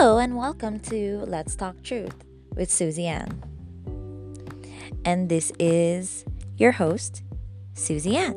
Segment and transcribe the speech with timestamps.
[0.00, 2.14] Hello, and welcome to Let's Talk Truth
[2.54, 3.42] with Susie Ann.
[5.04, 6.24] And this is
[6.56, 7.24] your host,
[7.74, 8.36] Susie Ann.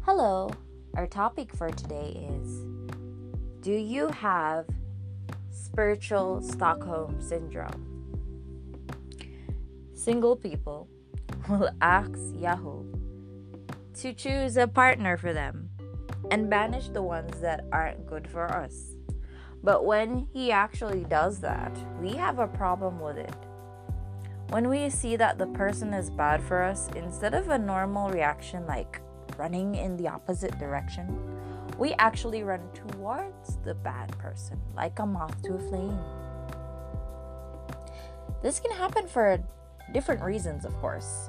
[0.00, 0.48] Hello,
[0.94, 2.64] our topic for today is
[3.60, 4.64] Do you have
[5.50, 7.84] spiritual Stockholm syndrome?
[9.92, 10.88] Single people
[11.50, 12.98] will ask Yahuwah
[13.96, 15.69] to choose a partner for them
[16.30, 18.96] and banish the ones that aren't good for us.
[19.62, 23.34] But when he actually does that, we have a problem with it.
[24.50, 28.66] When we see that the person is bad for us, instead of a normal reaction
[28.66, 29.00] like
[29.36, 31.06] running in the opposite direction,
[31.78, 35.98] we actually run towards the bad person like a moth to a flame.
[38.42, 39.38] This can happen for
[39.92, 41.28] different reasons, of course,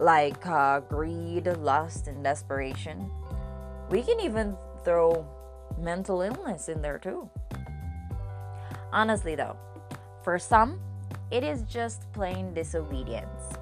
[0.00, 3.10] like uh, greed, lust, and desperation.
[3.92, 4.56] We can even
[4.86, 5.26] throw
[5.78, 7.28] mental illness in there too.
[8.90, 9.58] Honestly, though,
[10.24, 10.80] for some,
[11.30, 13.52] it is just plain disobedience.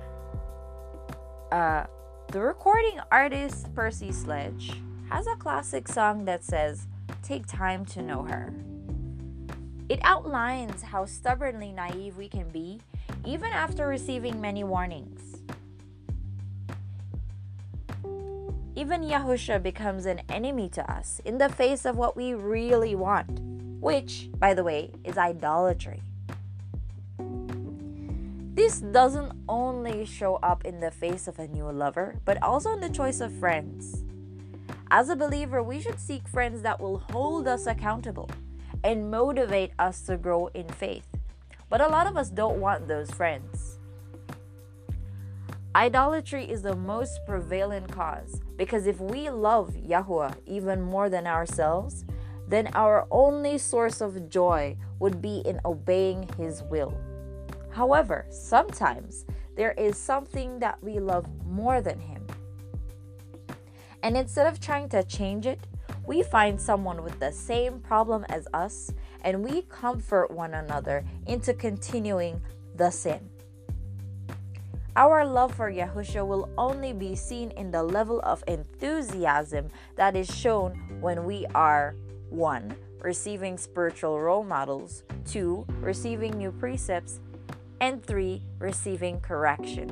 [1.51, 1.87] Uh,
[2.29, 6.87] the recording artist Percy Sledge has a classic song that says,
[7.25, 8.55] Take time to know her.
[9.89, 12.79] It outlines how stubbornly naive we can be
[13.27, 15.43] even after receiving many warnings.
[18.81, 23.39] Even Yahusha becomes an enemy to us in the face of what we really want,
[23.79, 26.01] which, by the way, is idolatry.
[28.55, 32.81] This doesn't only show up in the face of a new lover, but also in
[32.81, 34.03] the choice of friends.
[34.91, 38.31] As a believer, we should seek friends that will hold us accountable
[38.83, 41.07] and motivate us to grow in faith.
[41.69, 43.70] But a lot of us don't want those friends.
[45.77, 52.05] Idolatry is the most prevalent cause because if we love Yahweh even more than ourselves,
[52.49, 56.93] then our only source of joy would be in obeying His will.
[57.71, 59.25] However, sometimes
[59.57, 62.27] there is something that we love more than Him.
[64.03, 65.61] And instead of trying to change it,
[66.05, 68.91] we find someone with the same problem as us
[69.23, 72.43] and we comfort one another into continuing
[72.75, 73.30] the sin.
[75.01, 80.29] Our love for Yahusha will only be seen in the level of enthusiasm that is
[80.29, 81.97] shown when we are
[82.29, 82.77] 1.
[83.01, 85.65] Receiving spiritual role models, 2.
[85.81, 87.21] Receiving new precepts,
[87.81, 88.43] and 3.
[88.59, 89.89] Receiving correction.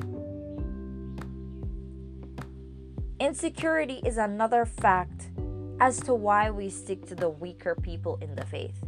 [3.19, 5.31] Insecurity is another fact
[5.79, 8.85] as to why we stick to the weaker people in the faith,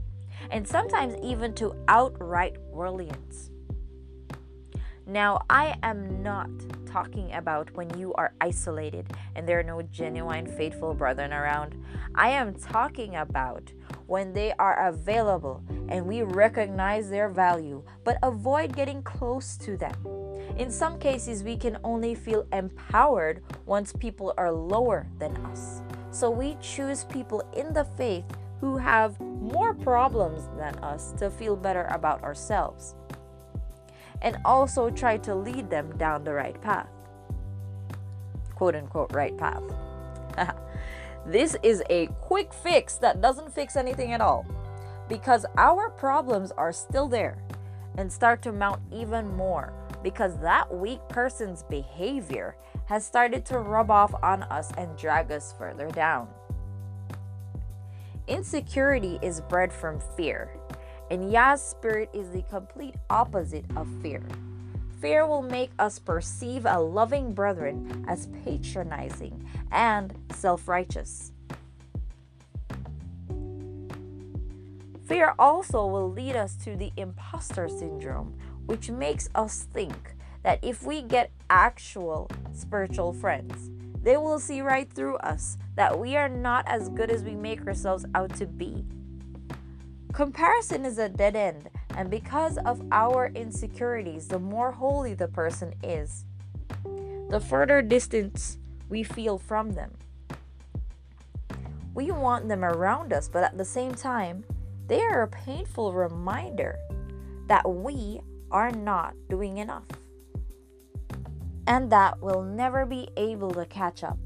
[0.52, 3.50] and sometimes even to outright worldliness.
[5.08, 6.50] Now, I am not
[6.86, 11.76] talking about when you are isolated and there are no genuine faithful brethren around.
[12.14, 13.72] I am talking about
[14.06, 19.96] when they are available and we recognize their value but avoid getting close to them.
[20.58, 25.82] In some cases, we can only feel empowered once people are lower than us.
[26.12, 28.26] So we choose people in the faith
[28.60, 32.96] who have more problems than us to feel better about ourselves
[34.22, 36.90] and also try to lead them down the right path.
[38.56, 39.64] Quote unquote, right path.
[41.26, 44.46] this is a quick fix that doesn't fix anything at all
[45.10, 47.38] because our problems are still there
[47.98, 49.74] and start to mount even more
[50.04, 52.56] because that weak person's behavior
[52.86, 56.28] has started to rub off on us and drag us further down.
[58.28, 60.56] Insecurity is bred from fear
[61.12, 64.24] and Yah's spirit is the complete opposite of fear.
[65.02, 71.34] Fear will make us perceive a loving brethren as patronizing and self righteous.
[75.06, 78.34] Fear also will lead us to the imposter syndrome,
[78.66, 83.70] which makes us think that if we get actual spiritual friends,
[84.02, 87.68] they will see right through us that we are not as good as we make
[87.68, 88.86] ourselves out to be.
[90.14, 95.74] Comparison is a dead end, and because of our insecurities, the more holy the person
[95.82, 96.26] is,
[97.30, 98.58] the further distance
[98.90, 99.92] we feel from them.
[101.94, 104.44] We want them around us, but at the same time,
[104.88, 106.78] they are a painful reminder
[107.48, 108.20] that we
[108.52, 109.86] are not doing enough
[111.68, 114.18] and that we'll never be able to catch up.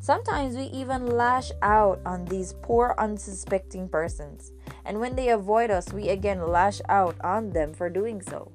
[0.00, 4.52] Sometimes we even lash out on these poor, unsuspecting persons
[4.88, 8.50] and when they avoid us, we again lash out on them for doing so.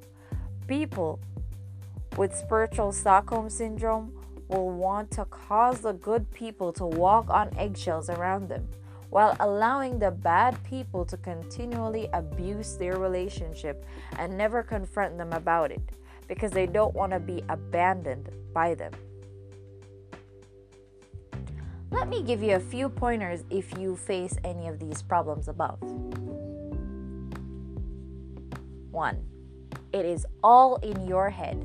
[0.68, 1.20] People
[2.18, 4.12] with spiritual Stockholm syndrome
[4.48, 8.68] will want to cause the good people to walk on eggshells around them,
[9.12, 13.86] while allowing the bad people to continually abuse their relationship
[14.18, 15.82] and never confront them about it
[16.28, 18.92] because they don't want to be abandoned by them.
[21.94, 25.80] Let me give you a few pointers if you face any of these problems above.
[28.90, 29.24] 1.
[29.94, 31.64] It is all in your head.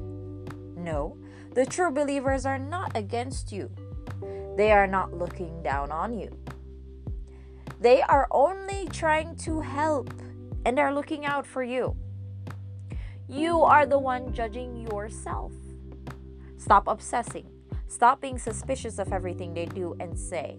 [0.77, 1.17] No,
[1.55, 3.71] the true believers are not against you.
[4.59, 6.31] They are not looking down on you.
[7.81, 10.13] They are only trying to help
[10.67, 11.97] and are looking out for you.
[13.31, 15.53] You are the one judging yourself.
[16.59, 17.49] Stop obsessing.
[17.89, 20.59] Stop being suspicious of everything they do and say.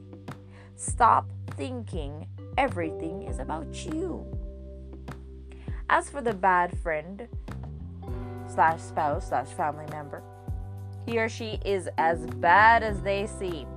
[0.76, 2.28] Stop thinking
[2.58, 4.26] everything is about you.
[5.90, 7.28] As for the bad friend,
[8.48, 10.24] slash spouse, slash family member,
[11.06, 13.68] he or she is as bad as they seem.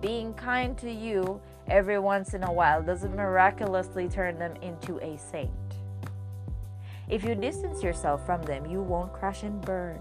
[0.00, 5.18] Being kind to you every once in a while doesn't miraculously turn them into a
[5.18, 5.50] saint.
[7.08, 10.00] If you distance yourself from them, you won't crash and burn.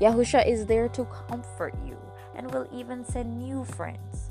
[0.00, 1.98] Yahusha is there to comfort you
[2.34, 4.30] and will even send new friends.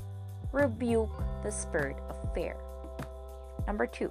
[0.50, 2.56] Rebuke the spirit of fear.
[3.68, 4.10] Number two,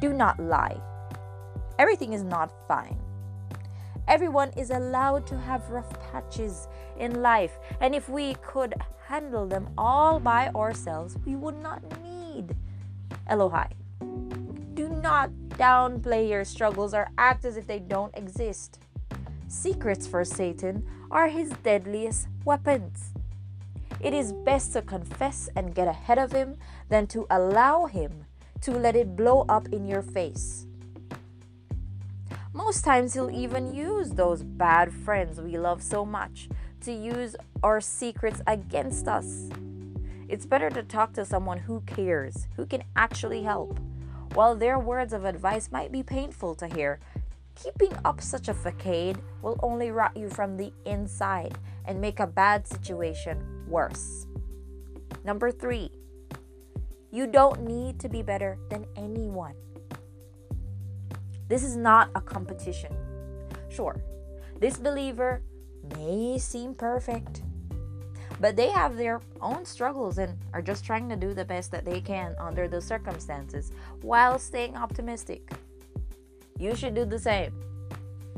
[0.00, 0.80] do not lie.
[1.78, 2.98] Everything is not fine.
[4.06, 6.68] Everyone is allowed to have rough patches
[6.98, 8.74] in life, and if we could
[9.06, 12.54] handle them all by ourselves, we would not need
[13.28, 13.72] Elohai.
[14.74, 18.78] Do not downplay your struggles or act as if they don't exist.
[19.52, 23.12] Secrets for Satan are his deadliest weapons.
[24.00, 26.56] It is best to confess and get ahead of him
[26.88, 28.24] than to allow him
[28.62, 30.66] to let it blow up in your face.
[32.54, 36.48] Most times, he'll even use those bad friends we love so much
[36.80, 39.50] to use our secrets against us.
[40.28, 43.78] It's better to talk to someone who cares, who can actually help.
[44.32, 47.00] While their words of advice might be painful to hear,
[47.54, 52.26] keeping up such a facade will only rot you from the inside and make a
[52.26, 54.26] bad situation worse.
[55.24, 55.90] Number three,
[57.10, 59.54] you don't need to be better than anyone.
[61.48, 62.96] This is not a competition.
[63.68, 64.02] Sure,
[64.58, 65.42] this believer
[65.98, 67.42] may seem perfect,
[68.40, 71.84] but they have their own struggles and are just trying to do the best that
[71.84, 75.52] they can under the circumstances while staying optimistic.
[76.62, 77.52] You should do the same.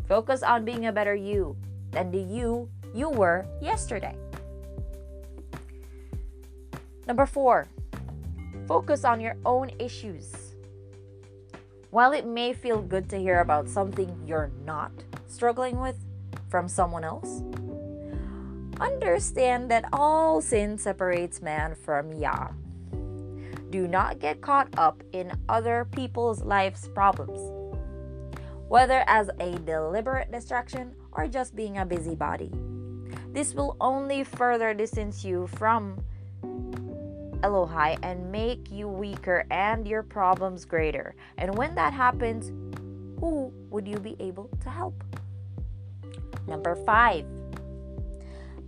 [0.09, 1.59] Focus on being a better you
[1.91, 4.17] than the you you were yesterday.
[7.07, 7.69] Number four,
[8.67, 10.55] focus on your own issues.
[11.91, 14.91] While it may feel good to hear about something you're not
[15.29, 16.01] struggling with,
[16.49, 17.43] from someone else?
[18.81, 22.49] Understand that all sin separates man from Yah.
[23.71, 27.41] Do not get caught up in other people's life's problems,
[28.75, 32.51] whether as a deliberate distraction or just being a busybody.
[33.33, 36.03] This will only further distance you from
[37.43, 41.15] Elohai and make you weaker and your problems greater.
[41.39, 42.51] And when that happens,
[43.21, 45.05] who would you be able to help?
[46.49, 47.25] Number five,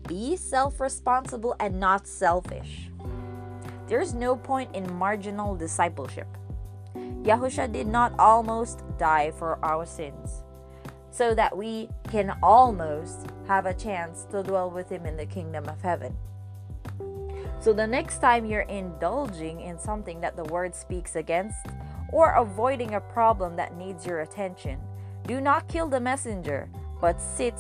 [0.07, 2.91] be self responsible and not selfish.
[3.89, 6.29] There's no point in marginal discipleship.
[7.27, 10.45] Yahusha did not almost die for our sins
[11.11, 15.69] so that we can almost have a chance to dwell with Him in the kingdom
[15.69, 16.17] of heaven.
[17.59, 21.67] So, the next time you're indulging in something that the Word speaks against
[22.13, 24.79] or avoiding a problem that needs your attention,
[25.27, 26.69] do not kill the messenger,
[27.01, 27.55] but sit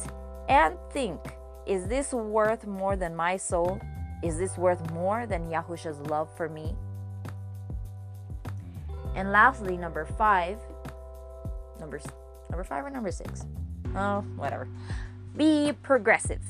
[0.49, 1.20] and think
[1.66, 3.80] is this worth more than my soul?
[4.23, 6.76] Is this worth more than Yahusha's love for me?
[9.16, 10.58] And lastly, number five,
[11.80, 12.00] number,
[12.50, 13.46] number five or number six?
[13.96, 14.68] Oh, whatever.
[15.35, 16.42] Be progressive.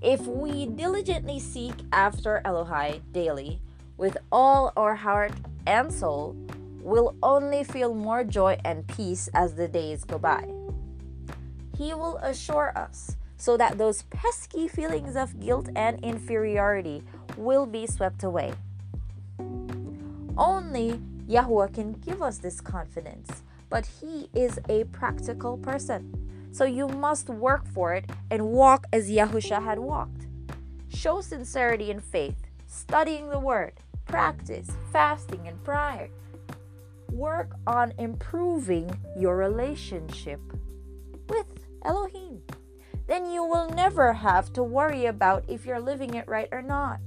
[0.00, 3.60] If we diligently seek after Elohai daily
[3.98, 5.32] with all our heart
[5.66, 6.34] and soul,
[6.80, 10.48] we'll only feel more joy and peace as the days go by.
[11.76, 17.02] He will assure us so that those pesky feelings of guilt and inferiority
[17.36, 18.54] will be swept away.
[20.38, 20.98] Only
[21.30, 26.12] Yahuwah can give us this confidence, but He is a practical person.
[26.52, 30.26] So you must work for it and walk as Yahusha had walked.
[30.88, 33.74] Show sincerity and faith, studying the Word,
[34.06, 36.10] practice fasting and prayer.
[37.12, 40.40] Work on improving your relationship
[41.28, 41.46] with
[41.84, 42.42] Elohim.
[43.06, 46.98] Then you will never have to worry about if you're living it right or not.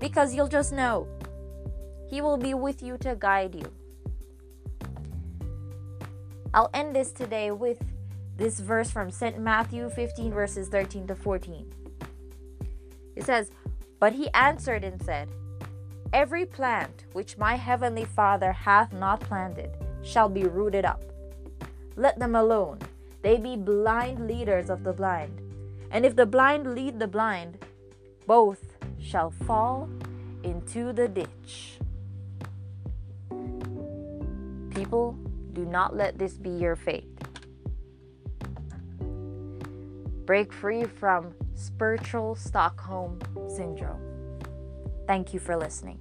[0.00, 1.06] because you'll just know.
[2.12, 3.72] He will be with you to guide you.
[6.52, 7.82] I'll end this today with
[8.36, 9.38] this verse from St.
[9.38, 11.72] Matthew 15, verses 13 to 14.
[13.16, 13.50] It says,
[13.98, 15.30] But he answered and said,
[16.12, 19.70] Every plant which my heavenly Father hath not planted
[20.02, 21.02] shall be rooted up.
[21.96, 22.80] Let them alone.
[23.22, 25.40] They be blind leaders of the blind.
[25.90, 27.64] And if the blind lead the blind,
[28.26, 29.88] both shall fall
[30.42, 31.78] into the ditch.
[34.92, 35.16] People,
[35.54, 37.08] do not let this be your fate.
[40.26, 43.18] Break free from spiritual Stockholm
[43.48, 44.02] syndrome.
[45.06, 45.98] Thank you for listening.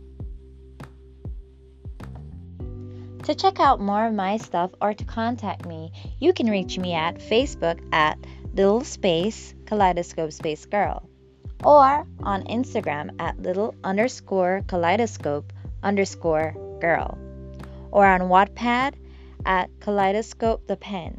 [3.24, 6.93] To check out more of my stuff or to contact me, you can reach me
[6.93, 8.17] at Facebook at
[8.53, 11.07] little space kaleidoscope space girl
[11.63, 17.17] or on Instagram at little underscore kaleidoscope underscore girl
[17.91, 18.95] or on Wattpad
[19.45, 21.17] at kaleidoscope the pen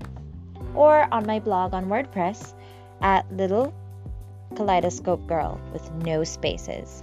[0.75, 2.55] or on my blog on WordPress
[3.01, 3.75] at little
[4.55, 7.03] kaleidoscope girl with no spaces.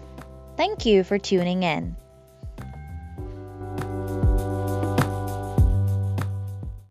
[0.57, 1.95] Thank you for tuning in.